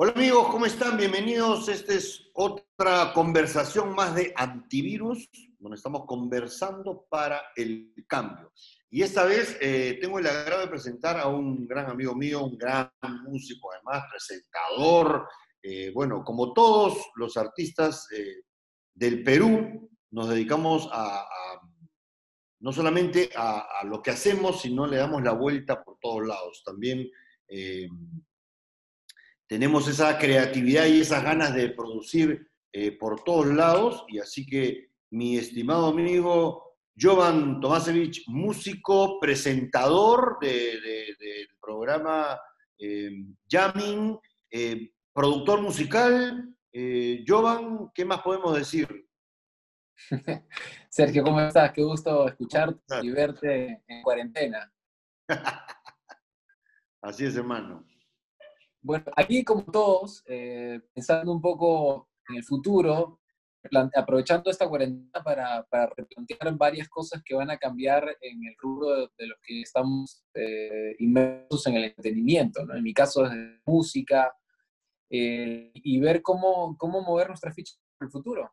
[0.00, 0.96] Hola amigos, ¿cómo están?
[0.96, 1.68] Bienvenidos.
[1.68, 5.28] Esta es otra conversación más de antivirus,
[5.58, 8.52] donde estamos conversando para el cambio.
[8.90, 12.56] Y esta vez eh, tengo el agrado de presentar a un gran amigo mío, un
[12.56, 12.92] gran
[13.26, 15.26] músico, además presentador.
[15.60, 18.42] Eh, bueno, como todos los artistas eh,
[18.94, 21.26] del Perú, nos dedicamos a,
[22.60, 26.62] no solamente a, a, lo que hacemos, sino le damos la vuelta por todos lados.
[26.64, 27.10] También
[29.48, 34.90] tenemos esa creatividad y esas ganas de producir eh, por todos lados, y así que
[35.10, 36.68] mi estimado amigo
[37.00, 42.38] Jovan Tomasevich, músico, presentador del programa
[42.78, 43.10] eh,
[43.48, 44.18] Jamming,
[44.50, 46.54] eh, productor musical.
[46.72, 49.08] Eh, Jovan, ¿qué más podemos decir?
[50.88, 51.72] Sergio, ¿cómo estás?
[51.72, 54.72] Qué gusto escucharte y verte en cuarentena.
[57.02, 57.86] Así es, hermano.
[58.80, 63.20] Bueno, aquí como todos, eh, pensando un poco en el futuro,
[63.94, 69.26] aprovechando esta cuarentena para, replantear varias cosas que van a cambiar en el rubro de,
[69.26, 72.76] los que estamos eh, inmersos en el entretenimiento, ¿no?
[72.76, 73.32] En mi caso es
[73.66, 74.32] música,
[75.10, 78.52] eh, y ver cómo, cómo mover nuestra ficha en el futuro.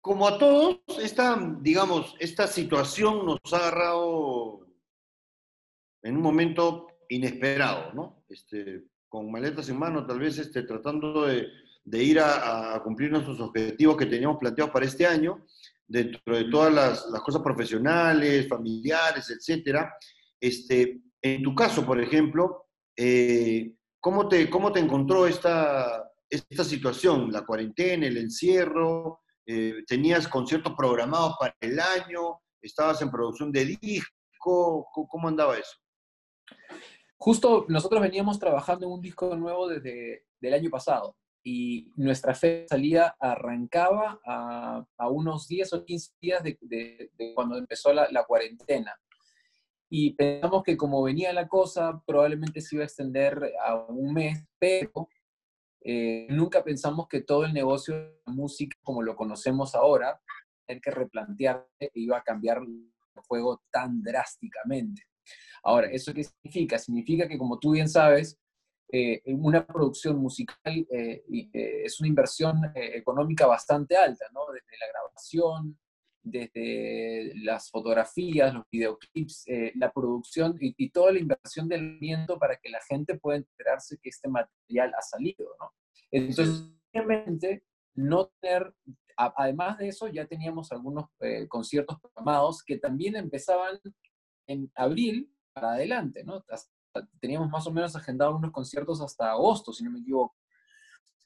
[0.00, 4.66] Como a todos, esta, digamos, esta situación nos ha agarrado
[6.02, 8.24] en un momento inesperado, ¿no?
[8.28, 11.48] Este, con maletas en mano, tal vez este, tratando de,
[11.84, 15.44] de ir a, cumplir nuestros objetivos que teníamos planteados para este año,
[15.86, 19.92] dentro de todas las, las cosas profesionales, familiares, etcétera.
[20.40, 27.32] Este, en tu caso, por ejemplo, eh, ¿cómo, te, ¿cómo te encontró esta, esta situación?
[27.32, 29.22] ¿La cuarentena, el encierro?
[29.44, 32.40] Eh, ¿Tenías conciertos programados para el año?
[32.62, 34.86] ¿Estabas en producción de disco?
[34.92, 35.76] ¿Cómo andaba eso?
[37.22, 42.64] Justo nosotros veníamos trabajando en un disco nuevo desde el año pasado y nuestra fe
[42.66, 48.98] salida arrancaba a, unos 10 o 15 días de, de, de cuando empezó la, cuarentena.
[49.90, 54.42] Y pensamos que como venía la cosa, probablemente se iba a extender a un mes,
[54.58, 55.10] pero
[55.82, 60.22] eh, nunca pensamos que todo el negocio de la música como lo conocemos ahora,
[60.66, 62.90] tener que replantear, iba a cambiar el
[63.28, 65.09] juego tan drásticamente.
[65.62, 66.78] Ahora, ¿eso qué significa?
[66.78, 68.38] Significa que, como tú bien sabes,
[68.92, 70.56] eh, una producción musical
[70.90, 74.40] eh, eh, es una inversión económica bastante alta, ¿no?
[74.52, 75.78] Desde la grabación,
[76.22, 79.44] desde las fotografías, los videoclips,
[79.76, 83.96] la producción y, y, toda la inversión del viento para que la gente pueda enterarse
[84.02, 85.72] que este material ha salido, ¿no?
[86.10, 87.62] Entonces, obviamente,
[87.94, 88.74] no tener,
[89.16, 91.06] a, además de eso, ya teníamos algunos
[91.48, 93.78] conciertos programados que también empezaban
[94.50, 96.44] en abril para adelante, ¿no?
[97.20, 100.36] Teníamos más o menos agendados unos conciertos hasta agosto, si no me equivoco.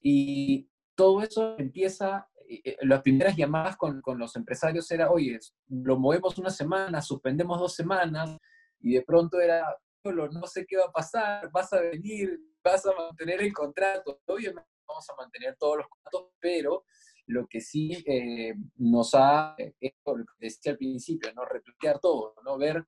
[0.00, 5.98] Y todo eso empieza, eh, las primeras llamadas con, con, los empresarios era, oye, lo
[5.98, 8.36] movemos una semana, suspendemos dos semanas,
[8.80, 9.64] y de pronto era,
[10.04, 14.20] no sé qué va a pasar, vas a venir, vas a mantener el contrato.
[14.26, 16.84] Obviamente vamos a mantener todos los contratos, pero
[17.26, 19.74] lo que sí eh, nos ha, eh,
[20.04, 21.44] lo que decía al principio, ¿no?
[21.46, 22.58] replantear todo, ¿no?
[22.58, 22.84] ver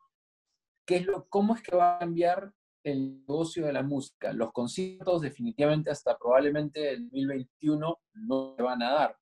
[0.86, 2.52] qué es lo, cómo es que va a cambiar
[2.84, 4.32] el negocio de la música.
[4.32, 9.16] Los conciertos definitivamente hasta probablemente el 2021 no se van a dar.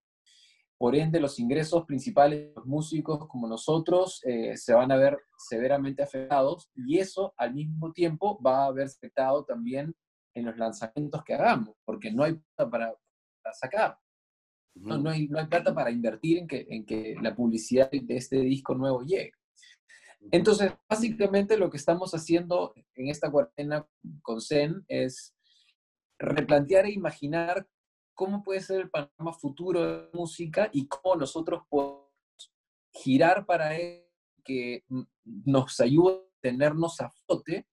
[0.76, 5.16] Por ende, los ingresos principales de los músicos como nosotros eh, se van a ver
[5.38, 9.94] severamente afectados y eso al mismo tiempo va a haber afectado también
[10.34, 12.94] en los lanzamientos que hagamos, porque no hay plata para,
[13.42, 13.98] para sacar.
[14.74, 18.16] No, no, hay, no hay plata para invertir en que, en que la publicidad de
[18.16, 19.32] este disco nuevo llegue.
[20.30, 23.86] Entonces, básicamente lo que estamos haciendo en esta cuarentena
[24.22, 25.34] con Zen es
[26.18, 27.68] replantear e imaginar
[28.14, 32.04] cómo puede ser el panorama futuro de la música y cómo nosotros podemos
[32.92, 33.76] girar para
[34.44, 34.84] que
[35.24, 37.66] nos ayude a tenernos a flote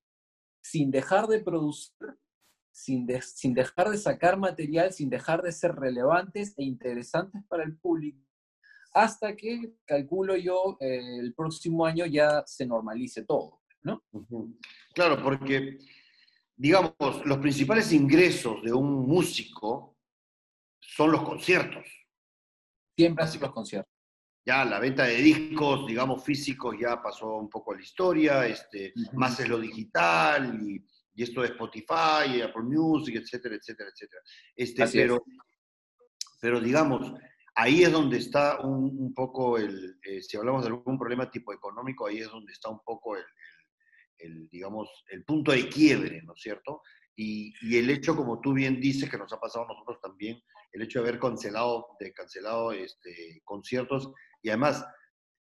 [0.63, 2.18] sin dejar de producir,
[2.71, 7.77] sin, sin dejar de sacar material, sin dejar de ser relevantes e interesantes para el
[7.77, 8.31] público
[8.93, 14.03] hasta que, calculo yo, eh, el próximo año ya se normalice todo, ¿no?
[14.93, 15.77] Claro, porque,
[16.55, 16.93] digamos,
[17.25, 19.97] los principales ingresos de un músico
[20.79, 21.85] son los conciertos.
[22.97, 23.91] Siempre hacen los conciertos.
[24.45, 28.91] Ya la venta de discos, digamos, físicos ya pasó un poco a la historia, este,
[28.95, 29.13] uh -huh.
[29.13, 30.83] más es lo digital y,
[31.13, 34.21] y, esto de Spotify, Apple Music, etcétera, etcétera, etcétera.
[34.55, 35.23] Este, pero,
[36.41, 37.13] pero digamos,
[37.56, 41.53] ahí es donde está un, un poco el, eh, si hablamos de algún problema tipo
[41.53, 43.24] económico, ahí es donde está un poco el,
[44.19, 46.81] el, el, digamos, el punto de quiebre, ¿no es cierto?
[47.15, 50.42] Y, y, el hecho, como tú bien dices, que nos ha pasado a nosotros también,
[50.71, 54.12] el hecho de haber cancelado, de cancelado este, conciertos
[54.42, 54.86] y además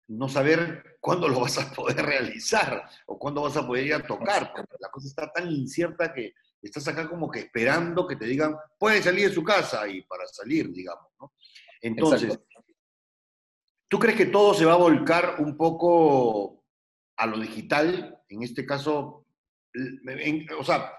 [0.06, 4.06] no saber cuándo lo vas a poder realizar o cuándo vas a poder ir a
[4.06, 8.26] tocar, porque la cosa está tan incierta que estás acá como que esperando que te
[8.26, 11.32] digan, pueden salir de su casa y para salir, digamos, ¿no?
[11.84, 12.40] Entonces,
[13.88, 16.64] ¿tú crees que todo se va a volcar un poco
[17.18, 18.22] a lo digital?
[18.30, 19.26] En este caso,
[20.58, 20.90] o sea,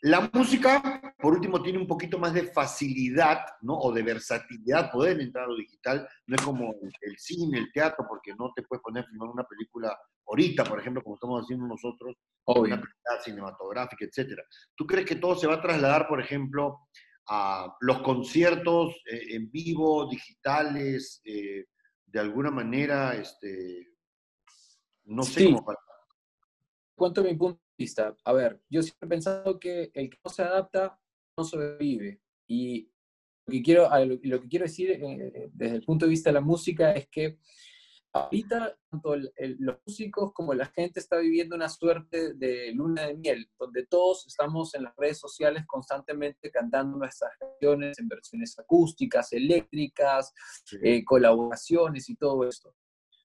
[0.00, 3.78] la música, por último, tiene un poquito más de facilidad, ¿no?
[3.78, 6.08] O de versatilidad, poder entrar a lo digital.
[6.26, 9.44] No es como el cine, el teatro, porque no te puedes poner a filmar una
[9.44, 12.16] película ahorita, por ejemplo, como estamos haciendo nosotros,
[12.46, 14.42] una película cinematográfica, etcétera.
[14.74, 16.88] ¿Tú crees que todo se va a trasladar, por ejemplo,
[17.28, 21.66] a los conciertos eh, en vivo, digitales, eh,
[22.06, 23.88] de alguna manera, este,
[25.04, 25.78] no sé cómo para...
[26.96, 27.60] Cuento mi punto
[28.24, 30.98] a ver, yo siempre he pensado que el que no se adapta
[31.36, 32.20] no sobrevive.
[32.48, 32.90] Y
[33.46, 36.40] lo que quiero, lo que quiero decir eh, desde el punto de vista de la
[36.40, 37.38] música es que
[38.24, 43.50] ahorita tanto los músicos como la gente está viviendo una suerte de luna de miel,
[43.58, 50.32] donde todos estamos en las redes sociales constantemente cantando nuestras canciones en versiones acústicas, eléctricas,
[50.82, 52.74] eh, colaboraciones y todo esto.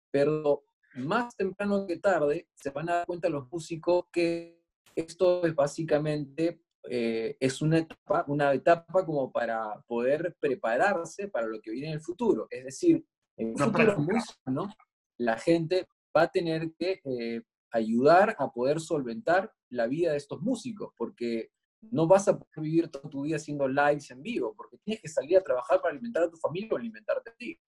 [0.10, 0.64] Pero
[0.96, 4.62] más temprano que tarde se van a dar cuenta los músicos que
[4.96, 11.62] esto es básicamente eh, es una etapa, una etapa como para poder prepararse para lo
[11.62, 12.48] que viene en el futuro.
[12.50, 13.06] Es decir,
[13.42, 14.74] en un futuro muy sano,
[15.18, 17.42] la gente va a tener que eh,
[17.72, 21.52] ayudar a poder solventar la vida de estos músicos, porque
[21.90, 25.08] no vas a poder vivir toda tu vida haciendo lives en vivo, porque tienes que
[25.08, 27.60] salir a trabajar para alimentar a tu familia o alimentarte a ti.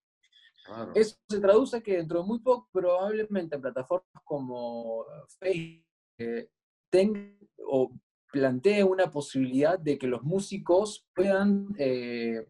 [0.94, 5.04] Eso se traduce que dentro de muy poco, probablemente plataformas como
[5.38, 5.84] Facebook
[6.18, 6.48] eh,
[6.90, 7.36] tengan
[7.66, 7.92] o
[8.32, 12.46] planteen una posibilidad de que los músicos puedan eh,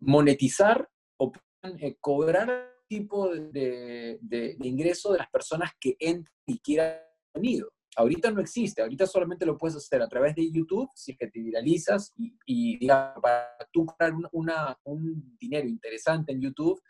[0.00, 0.88] monetizar
[1.18, 1.32] o
[1.62, 6.98] eh, cobrar tipo de, de, ingreso de las personas que entran y quieran
[7.34, 7.70] sonido.
[7.96, 11.26] Ahorita no existe, ahorita solamente lo puedes hacer a través de YouTube, si es que
[11.26, 13.86] te viralizas y, y para tú
[14.32, 16.80] una, un dinero interesante en YouTube,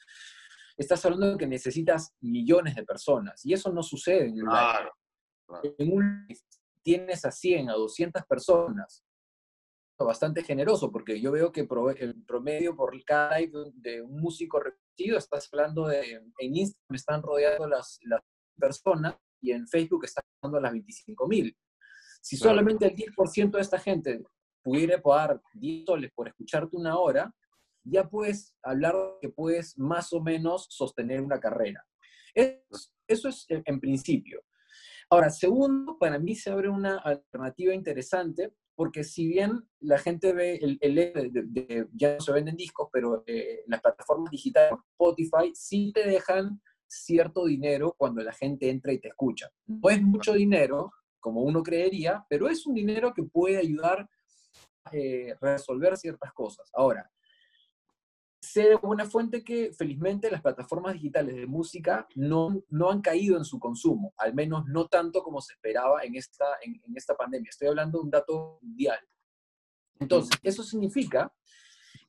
[0.76, 4.92] estás hablando de que necesitas millones de personas y eso no sucede en un claro,
[5.78, 6.26] En un
[6.82, 9.02] tienes a 100, a 200 personas,
[10.04, 11.66] bastante generoso, porque yo veo que
[11.98, 17.22] el promedio por cada live de un músico reconocido, estás hablando de, en Instagram están
[17.22, 18.20] rodeando las, las
[18.56, 21.56] personas y en Facebook está dando las 25 mil.
[22.20, 24.22] Si solamente el 10% de esta gente
[24.62, 27.34] pudiera pagar 10 soles por escucharte una hora,
[27.84, 31.84] ya puedes hablar que puedes más o menos sostener una carrera.
[32.34, 34.42] Eso, es en principio.
[35.10, 40.54] Ahora, segundo, para mí se abre una alternativa interesante, porque si bien la gente ve
[40.62, 46.06] el, el ya no se venden discos, pero eh, las plataformas digitales, Spotify, sí te
[46.06, 49.50] dejan cierto dinero cuando la gente entra y te escucha.
[49.66, 54.08] No es mucho dinero, como uno creería, pero es un dinero que puede ayudar
[54.84, 56.70] a eh, resolver ciertas cosas.
[56.72, 57.10] Ahora,
[58.48, 63.36] sé de buena fuente que felizmente las plataformas digitales de música no, no han caído
[63.36, 67.50] en su consumo, al menos no tanto como se esperaba en esta, en, esta pandemia.
[67.50, 68.98] Estoy hablando de un dato mundial.
[70.00, 71.32] Entonces, eso significa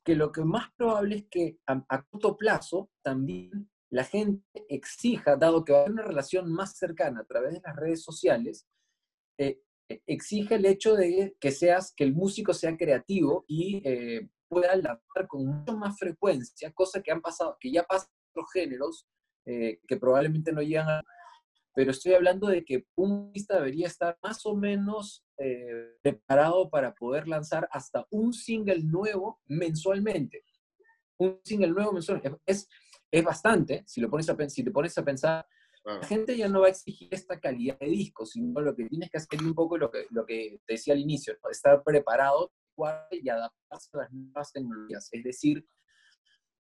[0.04, 5.64] que lo que más probable es que a corto plazo también la gente exija, dado
[5.64, 8.66] que va a haber una relación más cercana a través de las redes sociales,
[9.38, 9.60] eh,
[10.06, 15.26] exige el hecho de que seas, que el músico sea creativo y eh, pueda lanzar
[15.26, 19.06] con mucha más frecuencia, cosa que han pasado, que ya pasan otros géneros
[19.46, 21.02] eh, que probablemente no llegan a
[21.74, 25.24] pero estoy hablando de que un artista debería estar más o menos
[26.02, 30.44] preparado para poder lanzar hasta un single nuevo mensualmente.
[31.18, 32.38] Un single nuevo mensualmente.
[32.44, 32.68] Es,
[33.10, 35.46] es bastante, si, lo pones a, si te pones a pensar,
[35.84, 39.10] la gente ya no va a exigir esta calidad de disco, sino lo que tienes
[39.10, 42.52] que hacer un poco lo que, lo que te decía al inicio, estar preparado
[43.10, 45.08] y adaptarse a las nuevas tecnologías.
[45.12, 45.66] Es decir,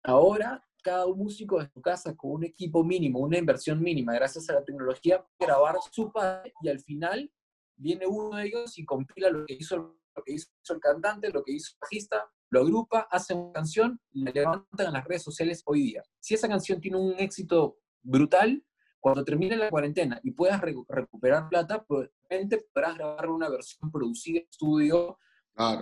[0.04, 4.54] ahora cada músico de su casa con un equipo mínimo, una inversión mínima, gracias a
[4.54, 7.32] la tecnología, puede grabar su padre y al final
[7.76, 11.44] viene uno de ellos y compila lo que hizo, lo que hizo el cantante, lo
[11.44, 15.62] que hizo el bajista, lo agrupa, hace una canción, la levantan en las redes sociales
[15.66, 16.04] hoy día.
[16.20, 18.64] Si esa canción tiene un éxito brutal,
[19.00, 24.48] cuando termine la cuarentena y puedas recuperar plata, probablemente podrás grabar una versión producida en
[24.50, 25.18] estudio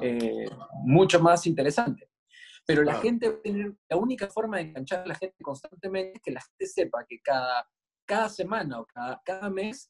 [0.02, 0.46] eh,
[0.84, 2.10] mucho más interesante.
[2.66, 3.40] Pero la gente,
[3.90, 7.22] la única forma de enganchar a la gente constantemente es que la gente sepa que
[7.22, 7.66] cada,
[8.06, 9.90] cada semana o cada, cada mes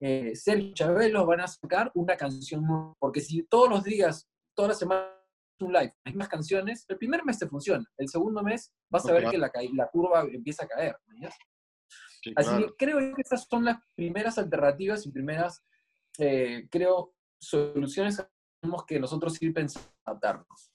[0.00, 2.94] eh, Sergio Chabelo van a sacar una canción nueva.
[2.98, 5.14] Porque si todos los días, toda la semana
[5.60, 9.12] un live, hay más canciones, el primer mes te funciona, el segundo mes vas a
[9.12, 10.96] ver que la, la, curva empieza a caer.
[12.36, 15.64] Así que creo que estas son las primeras alternativas y primeras,
[16.18, 18.26] eh, creo, soluciones que
[18.60, 20.70] tenemos que nosotros ir pensando adaptarnos.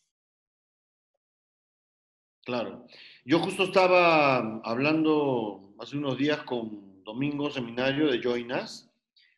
[2.45, 2.85] Claro.
[3.23, 8.89] Yo justo estaba hablando hace unos días con Domingo Seminario de Join Us,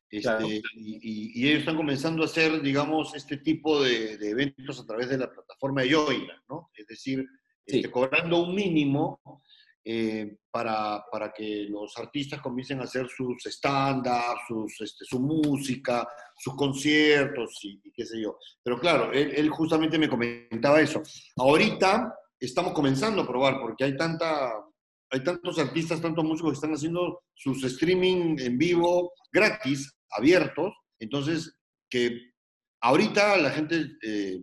[0.09, 5.17] este, y, ellos están comenzando a hacer, digamos, este tipo de, eventos a través de
[5.17, 6.71] la plataforma de Join ¿no?
[6.75, 7.27] Es decir,
[7.65, 9.43] este, cobrando un mínimo
[9.87, 16.07] eh, para, para, que los artistas comiencen a hacer sus stand-ups, sus, este, su música,
[16.35, 18.37] sus conciertos y, qué sé yo.
[18.63, 21.03] Pero claro, él, él justamente me comentaba eso.
[21.37, 24.51] Ahorita estamos comenzando a probar porque hay tanta
[25.11, 31.55] hay tantos artistas, tantos músicos que están haciendo sus streaming en vivo gratis, abiertos, entonces
[31.89, 32.33] que
[32.81, 34.41] ahorita la gente, eh,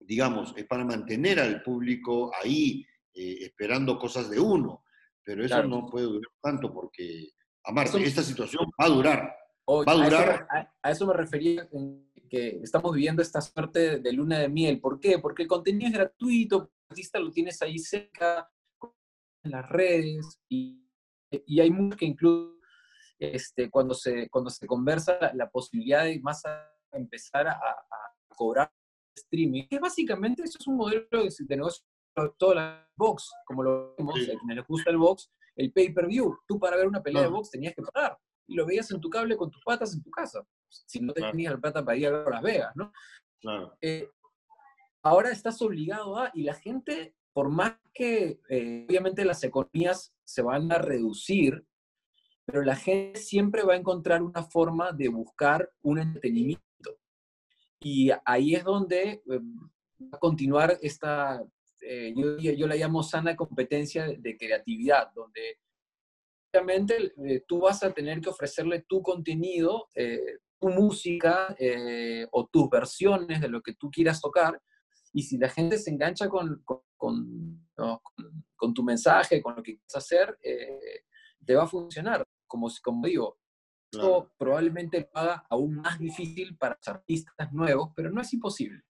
[0.00, 2.84] digamos, es para mantener al público ahí
[3.20, 4.84] eh, esperando cosas de uno,
[5.24, 7.30] pero eso no puede durar tanto porque,
[7.64, 9.36] Amarte, esta situación va a durar.
[9.68, 10.48] va a durar.
[10.80, 11.68] A eso, me refería
[12.30, 14.80] que estamos viviendo esta suerte de luna de miel.
[14.80, 15.18] ¿Por qué?
[15.18, 18.48] Porque el contenido es gratuito, el artista lo tienes ahí cerca,
[19.42, 20.86] en las redes, y,
[21.28, 22.56] y hay mucho que incluso
[23.18, 26.44] este, cuando, se, cuando se conversa la, posibilidad de más
[26.92, 28.70] empezar a, a, cobrar
[29.16, 31.84] streaming, que básicamente eso es un modelo de, de negocio
[32.38, 34.30] toda la box, como lo vemos, sí.
[34.30, 36.38] a quienes les gusta el box, el pay-per-view.
[36.46, 39.10] Tú para ver una pelea de box tenías que pagar y lo veías en tu
[39.10, 42.10] cable con tus patas en tu casa, si no tenías el plata para ir a
[42.10, 42.92] ver Las Vegas, ¿no?
[43.40, 43.76] Claro.
[43.80, 44.10] Eh,
[45.02, 50.42] ahora estás obligado a, y la gente, por más que eh, obviamente las economías se
[50.42, 51.64] van a reducir,
[52.46, 56.64] pero la gente siempre va a encontrar una forma de buscar un entretenimiento.
[57.80, 59.40] Y ahí es donde eh,
[60.02, 61.44] va a continuar esta,
[61.90, 65.58] eh, yo, yo, la llamo sana competencia de creatividad, donde
[66.52, 72.46] obviamente eh, tú vas a tener que ofrecerle tu contenido, eh, tu música eh, o
[72.46, 74.60] tus versiones de lo que tú quieras tocar,
[75.14, 78.02] y si la gente se engancha con, con, con, ¿no?
[78.54, 80.38] con tu mensaje, con lo que quieres hacer,
[81.46, 82.22] te va a funcionar.
[82.46, 83.38] Como, como digo,
[83.90, 84.08] claro.
[84.08, 88.82] esto probablemente lo haga aún más difícil para los artistas nuevos, pero no es imposible.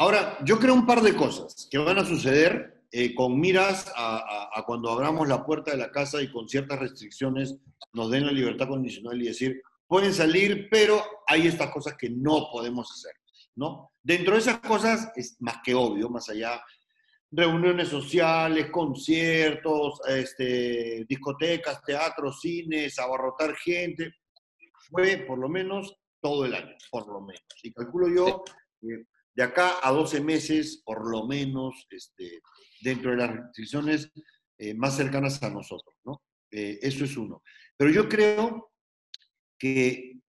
[0.00, 4.16] Ahora, yo creo un par de cosas que van a suceder eh, con miras a,
[4.16, 7.58] a, a, cuando abramos la puerta de la casa y con ciertas restricciones
[7.92, 12.48] nos den la libertad condicional y decir, pueden salir, pero hay estas cosas que no
[12.50, 13.12] podemos hacer,
[13.56, 13.92] ¿no?
[14.02, 16.64] Dentro de esas cosas es más que obvio, más allá,
[17.30, 24.14] reuniones sociales, conciertos, este, discotecas, teatros, cines, abarrotar gente,
[24.88, 27.44] fue por lo menos todo el año, por lo menos.
[27.62, 28.44] Y calculo yo...
[29.40, 32.42] de acá a 12 meses, por lo menos, este,
[32.82, 34.12] dentro de las restricciones
[34.58, 36.20] eh, más cercanas a nosotros, ¿no?
[36.50, 37.42] Eh, eso es uno.
[37.74, 38.70] Pero yo creo
[39.58, 40.20] que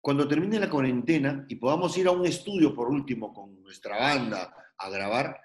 [0.00, 4.54] cuando termine la cuarentena y podamos ir a un estudio, por último, con nuestra banda
[4.78, 5.36] a grabar,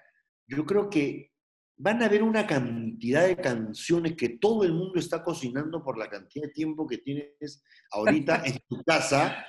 [0.46, 1.32] yo creo que
[1.78, 6.08] van a haber una cantidad de canciones que todo el mundo está cocinando por la
[6.08, 9.44] cantidad de tiempo que tienes ahorita en tu casa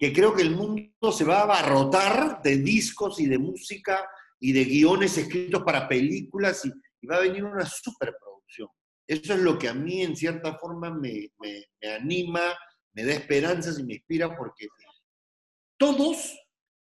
[0.00, 4.08] que creo que el mundo se va a abarrotar de discos y de música
[4.40, 6.72] y de guiones escritos para películas y,
[7.06, 8.68] va a venir una superproducción.
[9.06, 12.40] Eso es lo que a mí en cierta forma me, me, me anima,
[12.94, 14.68] me da esperanzas y me inspira porque
[15.78, 16.38] todos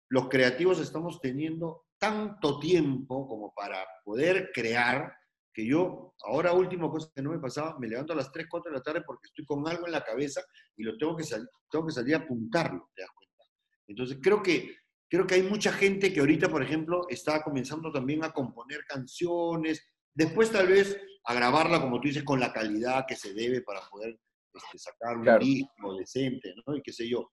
[0.10, 5.14] los creativos estamos teniendo tanto tiempo como para poder crear
[5.54, 8.72] que yo, ahora último cosa que no me pasaba, me levanto a las 3, 4
[8.72, 10.42] de la tarde porque estoy con algo en la cabeza
[10.78, 13.44] y lo tengo que, sal tengo que salir a apuntarlo, ¿te das cuenta?
[13.88, 14.76] Entonces creo que,
[15.10, 19.86] creo que hay mucha gente que ahorita, por ejemplo, está comenzando también a componer canciones,
[20.14, 23.82] después tal vez a grabarla, como tú dices, con la calidad que se debe para
[23.90, 24.18] poder
[24.54, 25.46] este, sacar un claro.
[25.46, 26.76] disco decente, ¿no?
[26.76, 27.32] Y qué sé yo.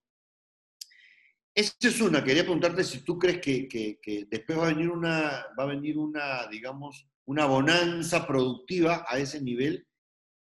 [1.54, 4.90] Esa es una, quería preguntarte si tú crees que, que, que después va a venir
[4.90, 9.86] una, va a venir una, digamos, una bonanza productiva a ese nivel.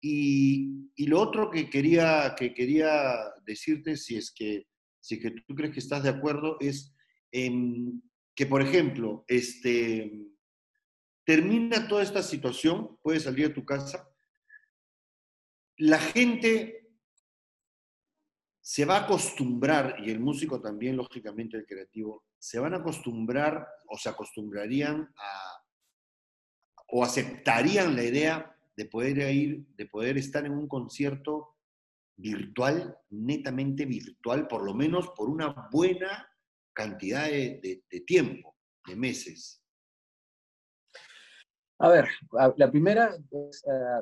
[0.02, 4.66] Y, y, lo otro que quería, que quería decirte, si es, que,
[5.02, 6.96] si que tú crees que estás de acuerdo, es
[7.34, 7.52] eh,
[8.34, 10.10] que, por ejemplo, este,
[11.26, 14.10] termina toda esta situación, puedes salir a tu casa,
[15.76, 16.88] la gente
[18.62, 23.68] se va a acostumbrar, y el músico también, lógicamente, el creativo, se van a acostumbrar
[23.90, 25.59] o se acostumbrarían a
[26.92, 31.56] o aceptarían la idea de poder ir, de poder estar en un concierto
[32.16, 36.30] virtual, netamente virtual, por lo menos por una buena
[36.74, 38.56] cantidad de, tiempo,
[38.86, 39.62] de meses?
[41.82, 42.10] A ver,
[42.58, 43.50] la primera, eh,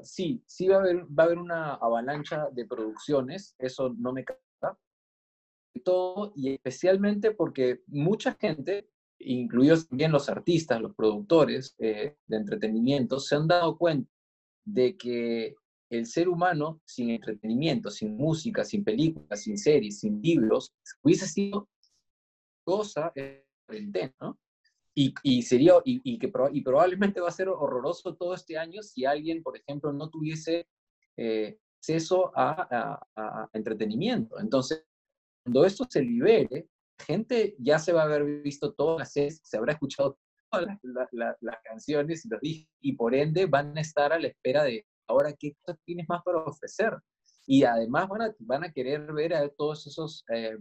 [0.02, 4.26] sí, sí va a, haber, va a haber una avalancha de producciones, eso no me
[4.26, 4.80] canta.
[5.84, 8.90] Todo, y especialmente porque mucha gente,
[9.20, 14.12] incluidos también los artistas, los productores eh, de entretenimiento, se han dado cuenta
[14.66, 15.56] de que
[15.90, 21.70] el ser humano sin entretenimiento, sin música, sin películas, sin series, sin libros, hubiese sido
[22.64, 23.14] cosa
[24.20, 24.38] ¿no?
[24.94, 29.44] Y, y, sería, y, que, probablemente va a ser horroroso todo este año si alguien,
[29.44, 30.68] por ejemplo, no tuviese
[31.16, 33.00] eh, acceso a,
[33.54, 34.40] entretenimiento.
[34.40, 34.84] Entonces,
[35.44, 36.68] cuando esto se libere,
[37.00, 40.18] gente ya se va a haber visto todas las series, se habrá escuchado
[40.52, 40.68] todas
[41.12, 45.34] las, canciones y, los, y por ende van a estar a la espera de ahora
[45.34, 46.98] qué tienes más para ofrecer.
[47.46, 50.58] Y además van a, van a querer ver a todos esos eh,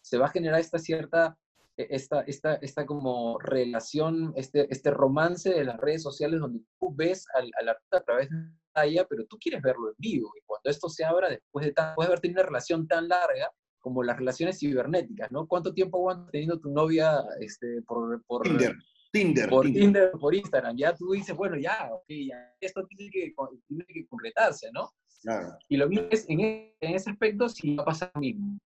[0.00, 1.36] se va a generar esta cierta,
[1.76, 6.94] e, esta, esta, esta como relación, este, este romance de las redes sociales donde tú
[6.94, 10.32] ves al, al artista a través de una pantalla, pero tú quieres verlo en vivo.
[10.36, 13.50] Y cuando esto se abra, después de tan, puedes haber tenido una relación tan larga
[13.84, 15.46] como las relaciones cibernéticas, ¿no?
[15.46, 18.74] ¿Cuánto tiempo aguantas teniendo tu novia este, por, por, Tinder.
[19.12, 20.10] Tinder, por Tinder.
[20.12, 20.74] por Instagram.
[20.74, 23.34] Ya tú dices, bueno, ya, ok, ya, esto tiene que,
[23.68, 24.90] tiene que concretarse, ¿no?
[25.20, 25.58] Claro.
[25.68, 28.58] Y lo mismo es, en, en ese aspecto, sí va a pasar lo mismo.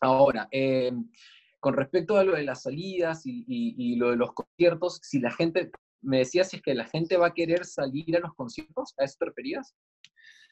[0.00, 0.90] Ahora, eh,
[1.60, 5.70] con respecto a lo de las salidas y, lo de los conciertos, si la gente,
[6.02, 9.04] me decías si es que la gente va a querer salir a los conciertos, ¿a
[9.04, 9.76] eso te referías?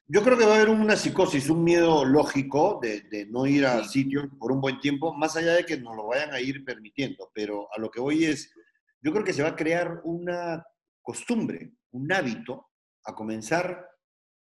[0.06, 3.84] Yo creo que va a haber una psicosis, un miedo lógico de, no ir a
[3.84, 7.30] sitios por un buen tiempo, más allá de que nos lo vayan a ir permitiendo.
[7.34, 8.52] Pero a lo que voy es,
[9.00, 10.64] yo creo que se va a crear una
[11.00, 12.68] costumbre, un hábito
[13.04, 13.88] a comenzar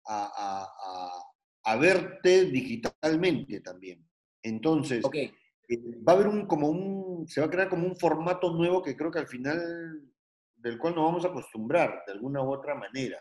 [0.05, 4.05] a verte digitalmente también.
[4.44, 8.51] Entonces, eh, va a haber un, como un, se va a crear como un formato
[8.53, 10.11] nuevo que creo que al final,
[10.55, 13.18] del cual nos vamos a acostumbrar de alguna u otra manera,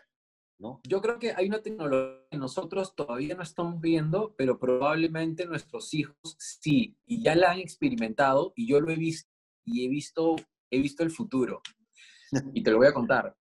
[0.63, 0.79] ¿no?
[0.87, 5.93] Yo creo que hay una tecnología que nosotros todavía no estamos viendo, pero probablemente nuestros
[5.93, 9.29] hijos sí, y ya la han experimentado, y yo lo he visto,
[9.65, 10.37] y he visto,
[10.71, 11.61] he visto el futuro.
[12.53, 13.35] y te lo voy a contar.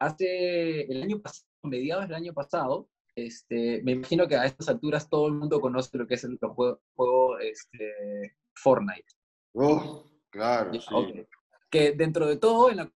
[0.00, 5.10] Hace el año pasado, mediados del año pasado, este, me imagino que a estas alturas
[5.10, 9.12] todo el mundo conoce lo que es el juego, este, Fortnite.
[9.54, 10.72] Oh, claro.
[11.70, 12.92] Que dentro de todo, en la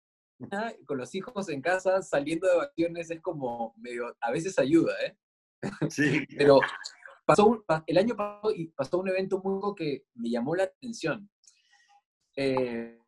[0.87, 5.16] con los hijos en casa, saliendo de vacaciones, es como medio, a veces ayuda, ¿eh?
[5.90, 6.26] Sí.
[6.37, 6.59] Pero
[7.24, 11.31] pasó el año pasado y pasó un evento muy que me llamó la atención.
[12.37, 12.98] Eh,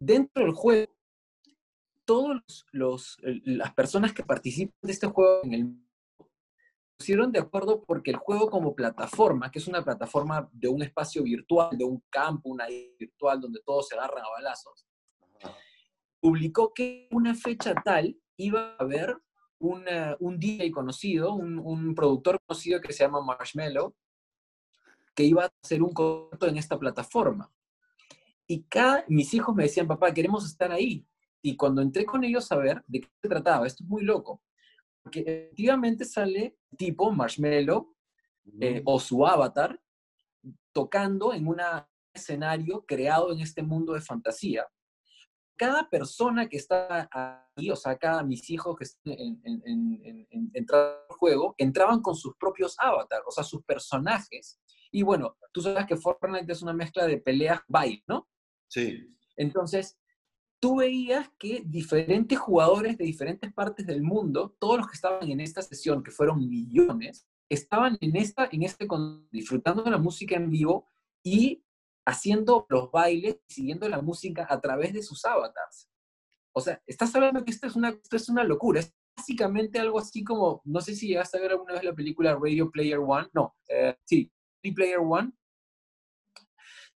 [0.00, 0.92] dentro del juego,
[2.04, 5.88] todas los, las personas que participan de este juego en el
[6.98, 11.22] pusieron de acuerdo porque el juego como plataforma, que es una plataforma de un espacio
[11.22, 12.66] virtual, de un campo, una
[12.98, 14.84] virtual donde todos se agarran a balazos,
[16.20, 19.16] publicó que una fecha tal iba a haber
[19.60, 23.94] un DJ conocido, un, productor conocido que se llama Marshmallow,
[25.14, 27.52] que iba a hacer un concierto en esta plataforma.
[28.46, 31.06] Y cada, mis hijos me decían, papá, queremos estar ahí.
[31.42, 34.42] Y cuando entré con ellos a ver de qué se trataba, esto es muy loco,
[35.02, 37.94] porque efectivamente sale tipo Marshmallow
[38.60, 39.80] eh, o su avatar
[40.72, 41.60] tocando en un
[42.12, 44.66] escenario creado en este mundo de fantasía.
[45.58, 50.66] Cada persona que está ahí, o sea, cada mis hijos que están en, en, en,
[50.72, 54.60] al juego, entraban con sus propios avatars, o sea, sus personajes.
[54.90, 58.28] Y bueno, tú sabes que Fortnite es una mezcla de peleas baile, ¿no?
[58.68, 59.14] Sí.
[59.36, 59.98] Entonces,
[60.60, 65.40] tú veías que diferentes jugadores de diferentes partes del mundo, todos los que estaban en
[65.40, 68.86] esta sesión, que fueron millones, estaban en esta, en este,
[69.30, 70.88] disfrutando de la música en vivo
[71.22, 71.64] y
[72.08, 75.90] haciendo los bailes, siguiendo la música a través de sus avatars.
[76.52, 78.80] O sea, estás hablando que esto es una, esto es una locura.
[78.80, 82.34] Es básicamente algo así como, no sé si llegaste a ver alguna vez la película
[82.34, 83.28] Radio Player One.
[83.34, 85.32] No, eh, sí, Radio Player One.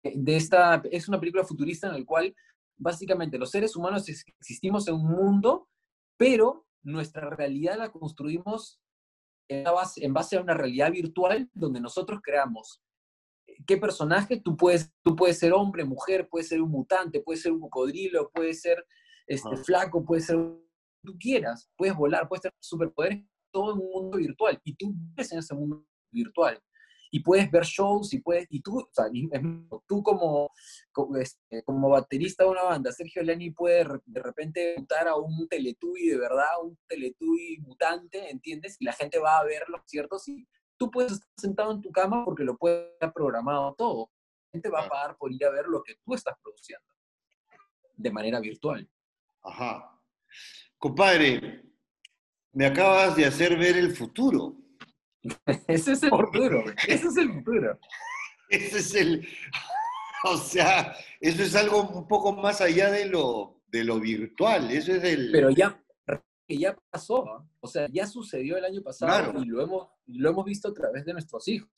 [0.02, 2.36] Eh, de esta, es una película futurista en la cual
[2.76, 5.68] básicamente los seres humanos existimos en un mundo,
[6.18, 8.78] pero nuestra realidad la construimos
[9.48, 12.82] en base, a una realidad virtual donde nosotros creamos
[13.66, 17.52] qué personaje tú puedes, tú puedes ser hombre, mujer, puedes ser un mutante, puedes ser
[17.52, 18.84] un cocodrilo, puedes ser
[19.26, 20.38] este, flaco, puedes ser
[21.04, 25.32] tú quieras, puedes volar, puedes tener superpoderes, todo en un mundo virtual y tú vives
[25.32, 26.60] en ese mundo virtual
[27.10, 29.06] y puedes ver shows y puedes, y tú, o sea,
[29.86, 30.50] tú como,
[31.18, 36.08] este, como, baterista de una banda, Sergio Leni puede de repente mutar a un Teletubby
[36.08, 38.76] de verdad, un Teletubby mutante, ¿entiendes?
[38.78, 40.46] Y la gente va a ver los conciertos y
[40.78, 44.10] tú puedes estar sentado en tu cama porque lo puedes haber programado todo.
[44.46, 46.86] La gente va a pagar por ir a ver lo que tú estás produciendo
[47.96, 48.88] de manera virtual.
[49.42, 50.00] Ajá.
[50.78, 51.64] Compadre,
[52.52, 54.56] me acabas de hacer ver el futuro.
[55.66, 57.78] ese es el futuro, ese es el futuro.
[58.48, 59.28] ese es el,
[60.24, 64.92] o sea, eso es algo un poco más allá de lo, de lo virtual, eso
[64.92, 65.30] es el...
[65.32, 65.82] Pero ya,
[66.56, 67.44] ya pasó, ¿ah?
[67.60, 71.04] o sea, ya sucedió el año pasado y lo hemos, lo hemos visto a través
[71.04, 71.70] de nuestros hijos.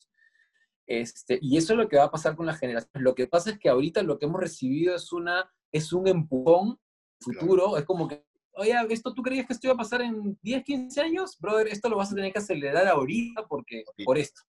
[0.85, 3.03] Este, y eso es lo que va a pasar con las generaciones.
[3.03, 6.79] Lo que pasa es que ahorita lo que hemos recibido es, una, es un empujón
[7.19, 10.63] futuro, es como que oye, ¿esto tú creías que esto iba a pasar en 10,
[10.63, 11.37] 15 años?
[11.39, 14.41] Brother, esto lo vas a tener que acelerar ahorita porque, por esto.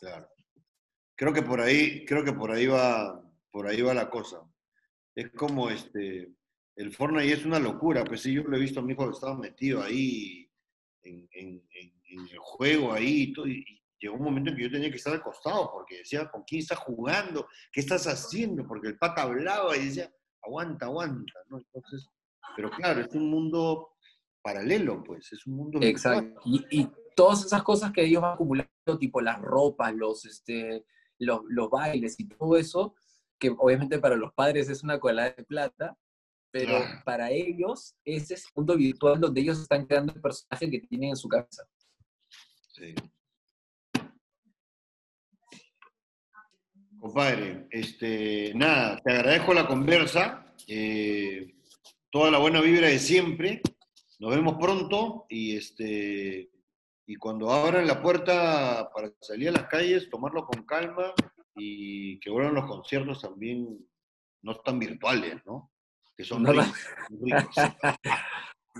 [0.00, 0.28] Claro.
[1.16, 4.42] Creo que por ahí, creo que por ahí va, por ahí va la cosa.
[5.14, 6.30] Es como este,
[6.76, 9.14] el Fortnite es una locura, pues sí, yo lo he visto a mi hijo que
[9.14, 10.48] estaba metido ahí
[11.02, 13.64] en, el juego ahí y todo, y
[13.98, 16.60] llegó un momento en que yo tenía que estar al costado porque decía, ¿con quién
[16.60, 17.46] estás jugando?
[17.72, 18.66] ¿Qué estás haciendo?
[18.66, 20.12] Porque el pata hablaba y decía,
[20.42, 21.58] aguanta, aguanta, ¿no?
[21.58, 22.08] Entonces,
[22.54, 23.96] pero claro, es un mundo
[24.42, 25.78] paralelo, pues, es un mundo...
[25.82, 26.40] Exacto.
[26.44, 30.84] Y, todas esas cosas que ellos van acumulando, tipo las ropas, los, este,
[31.18, 32.94] los, los bailes y todo eso,
[33.38, 35.96] que obviamente para los padres es una cola de plata,
[36.50, 40.80] pero para ellos ese es un mundo virtual donde ellos están creando el personaje que
[40.80, 41.64] tienen en su cabeza.
[42.72, 42.94] Sí.
[46.98, 50.54] Compadre, este, nada, te agradezco la conversa.
[50.66, 51.54] Eh,
[52.10, 53.60] toda la buena vibra de siempre.
[54.18, 56.50] Nos vemos pronto y, este,
[57.06, 61.12] y cuando abran la puerta para salir a las calles, tomarlo con calma
[61.54, 63.78] y que vuelvan los conciertos también
[64.42, 65.70] no tan virtuales, ¿no?
[66.16, 66.72] Que son ricos.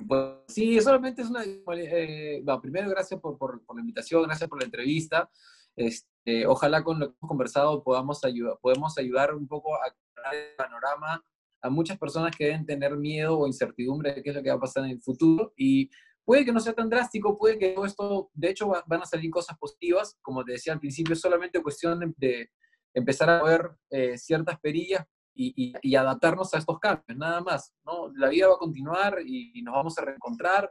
[0.07, 1.43] Pues, sí, solamente es una...
[1.43, 5.31] Eh, primero, gracias por, por, la invitación, gracias por la entrevista.
[5.75, 10.35] Este, ojalá con lo que hemos conversado podamos ayudar, podemos ayudar un poco a crear
[10.35, 11.25] el panorama
[11.63, 14.57] a muchas personas que deben tener miedo o incertidumbre de qué es lo que va
[14.57, 15.91] a pasar en el futuro y
[16.25, 19.31] puede que no sea tan drástico, puede que todo esto, de hecho, van a salir
[19.31, 22.51] cosas positivas, como te decía al principio, es solamente cuestión de,
[22.93, 28.11] empezar a ver eh, ciertas perillas y, adaptarnos a estos cambios, nada más, ¿no?
[28.15, 30.71] La vida va a continuar y, nos vamos a reencontrar,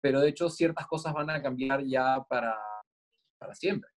[0.00, 2.56] pero de hecho ciertas cosas van a cambiar ya para,
[3.38, 3.90] para siempre.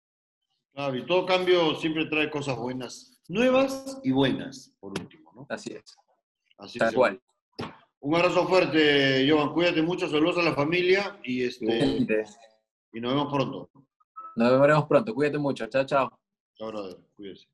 [0.74, 5.46] Claro, y todo cambio siempre trae cosas buenas, nuevas y buenas, por último, ¿no?
[5.48, 5.96] Así es.
[6.59, 7.20] Así Tal cual.
[8.00, 9.52] Un abrazo fuerte, Jovan.
[9.52, 12.07] Cuídate mucho, saludos a la familia y, este,
[12.92, 13.70] y nos vemos pronto.
[14.37, 15.14] Nos veremos pronto.
[15.14, 15.66] Cuídate mucho.
[15.66, 16.20] Chao, chao.
[16.54, 16.96] Chao, brother.
[17.16, 17.48] Cuídese.